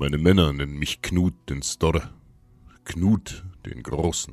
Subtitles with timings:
[0.00, 2.08] Meine Männer nennen mich Knut den Storre.
[2.84, 4.32] Knut den Großen.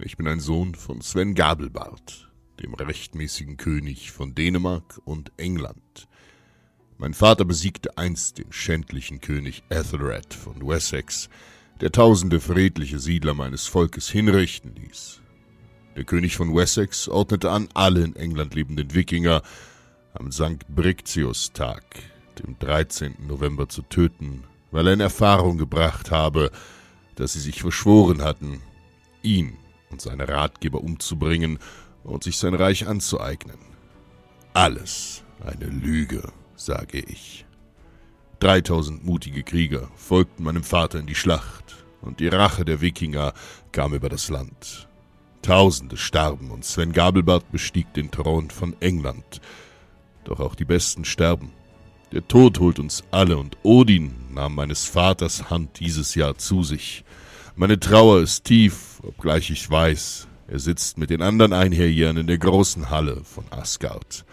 [0.00, 6.08] Ich bin ein Sohn von Sven Gabelbart, dem rechtmäßigen König von Dänemark und England.
[6.98, 11.28] Mein Vater besiegte einst den schändlichen König Ethelred von Wessex,
[11.80, 15.20] der tausende friedliche Siedler meines Volkes hinrichten ließ.
[15.94, 19.42] Der König von Wessex ordnete an, alle in England lebenden Wikinger
[20.12, 20.66] am St.
[20.68, 21.84] Brictius-Tag,
[22.40, 23.28] dem 13.
[23.28, 26.50] November, zu töten, weil er in Erfahrung gebracht habe,
[27.14, 28.62] dass sie sich verschworen hatten,
[29.22, 29.56] ihn
[29.90, 31.58] und seine Ratgeber umzubringen
[32.04, 33.58] und sich sein Reich anzueignen.
[34.52, 37.44] Alles eine Lüge, sage ich.
[38.38, 43.32] Dreitausend mutige Krieger folgten meinem Vater in die Schlacht, und die Rache der Wikinger
[43.72, 44.88] kam über das Land.
[45.42, 49.40] Tausende starben, und Sven Gabelbart bestieg den Thron von England.
[50.24, 51.52] Doch auch die Besten sterben.
[52.12, 57.04] Der Tod holt uns alle, und Odin nahm meines Vaters Hand dieses Jahr zu sich.
[57.56, 62.38] Meine Trauer ist tief, obgleich ich weiß, er sitzt mit den anderen Einherjähern in der
[62.38, 64.24] großen Halle von Asgard,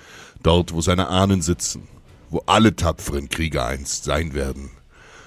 [0.44, 1.88] dort, wo seine Ahnen sitzen,
[2.30, 4.70] wo alle tapferen Krieger einst sein werden.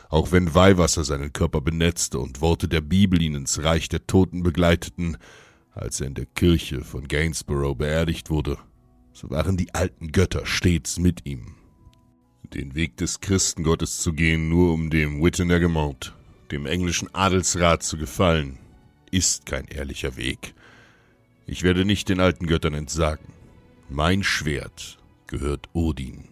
[0.09, 4.45] Auch wenn Weihwasser seinen Körper benetzte und Worte der Bibel ihn ins Reich der Toten
[4.45, 5.17] begleiteten,
[5.73, 8.57] als er in der Kirche von Gainsborough beerdigt wurde,
[9.13, 11.56] so waren die alten Götter stets mit ihm.
[12.55, 16.15] Den Weg des Christengottes zu gehen, nur um dem Wittenagemont,
[16.53, 18.59] dem englischen Adelsrat zu gefallen,
[19.11, 20.55] ist kein ehrlicher Weg.
[21.47, 23.33] Ich werde nicht den alten Göttern entsagen.
[23.89, 26.29] Mein Schwert gehört Odin.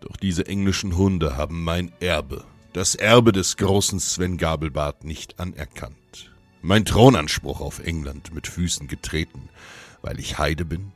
[0.00, 6.32] Doch diese englischen Hunde haben mein Erbe, das Erbe des großen Sven Gabelbart, nicht anerkannt.
[6.62, 9.48] Mein Thronanspruch auf England mit Füßen getreten,
[10.02, 10.92] weil ich Heide bin,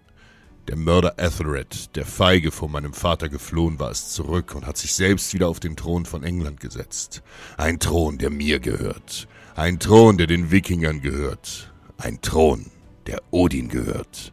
[0.69, 4.95] der Mörder Ethelred, der feige vor meinem Vater geflohen war, ist zurück und hat sich
[4.95, 7.23] selbst wieder auf den Thron von England gesetzt.
[7.57, 9.27] Ein Thron, der mir gehört.
[9.57, 11.73] Ein Thron, der den Wikingern gehört.
[11.99, 12.67] Ein Thron,
[13.07, 14.33] der Odin gehört.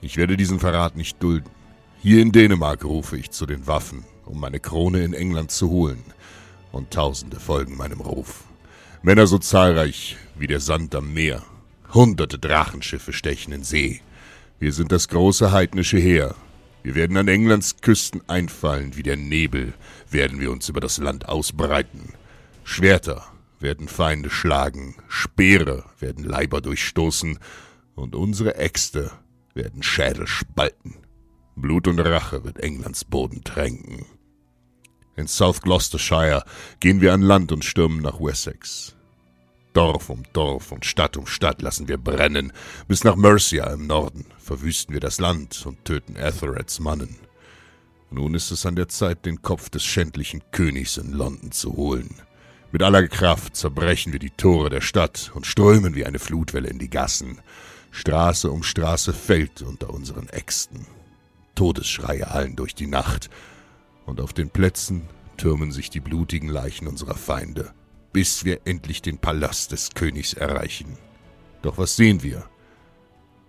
[0.00, 1.50] Ich werde diesen Verrat nicht dulden.
[1.98, 6.04] Hier in Dänemark rufe ich zu den Waffen, um meine Krone in England zu holen.
[6.70, 8.44] Und Tausende folgen meinem Ruf.
[9.02, 11.42] Männer so zahlreich wie der Sand am Meer.
[11.94, 14.02] Hunderte Drachenschiffe stechen in See.
[14.58, 16.34] Wir sind das große heidnische Heer.
[16.82, 19.74] Wir werden an Englands Küsten einfallen, wie der Nebel
[20.10, 22.14] werden wir uns über das Land ausbreiten.
[22.64, 23.24] Schwerter
[23.60, 27.38] werden Feinde schlagen, Speere werden Leiber durchstoßen,
[27.94, 29.10] und unsere Äxte
[29.54, 30.96] werden Schädel spalten.
[31.54, 34.06] Blut und Rache wird Englands Boden tränken.
[35.16, 36.44] In South Gloucestershire
[36.80, 38.95] gehen wir an Land und stürmen nach Wessex.
[39.76, 42.50] Dorf um Dorf und Stadt um Stadt lassen wir brennen,
[42.88, 47.18] bis nach Mercia im Norden verwüsten wir das Land und töten Ethelreds Mannen.
[48.10, 52.22] Nun ist es an der Zeit, den Kopf des schändlichen Königs in London zu holen.
[52.72, 56.78] Mit aller Kraft zerbrechen wir die Tore der Stadt und strömen wie eine Flutwelle in
[56.78, 57.42] die Gassen.
[57.90, 60.86] Straße um Straße fällt unter unseren Äxten.
[61.54, 63.28] Todesschreie hallen durch die Nacht,
[64.06, 65.02] und auf den Plätzen
[65.36, 67.74] türmen sich die blutigen Leichen unserer Feinde
[68.16, 70.96] bis wir endlich den Palast des Königs erreichen.
[71.60, 72.48] Doch was sehen wir?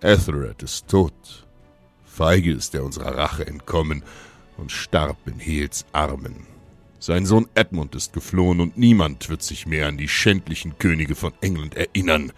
[0.02, 1.48] Ethelred ist tot.
[2.04, 4.04] Feige ist er unserer Rache entkommen,
[4.58, 6.46] und starb in Heels Armen.
[7.00, 11.32] Sein Sohn Edmund ist geflohen und niemand wird sich mehr an die schändlichen Könige von
[11.40, 12.34] England erinnern.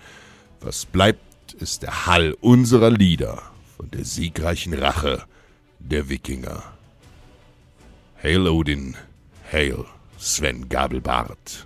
[0.61, 3.41] Was bleibt, ist der Hall unserer Lieder
[3.75, 5.23] von der siegreichen Rache
[5.79, 6.61] der Wikinger.
[8.21, 8.95] Hail Odin,
[9.51, 9.83] Hail
[10.19, 11.65] Sven Gabelbart.